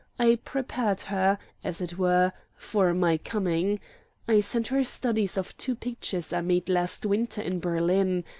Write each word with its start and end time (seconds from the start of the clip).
I 0.17 0.39
prepared 0.43 1.01
her, 1.01 1.37
as 1.63 1.79
it 1.79 1.95
were, 1.95 2.33
for 2.55 2.91
my 2.91 3.19
coming. 3.19 3.79
I 4.27 4.39
sent 4.39 4.69
her 4.69 4.83
studies 4.83 5.37
of 5.37 5.55
two 5.57 5.75
pictures 5.75 6.33
I 6.33 6.41
made 6.41 6.69
last 6.69 7.05
winter 7.05 7.43
in 7.43 7.59
Berlin. 7.59 8.23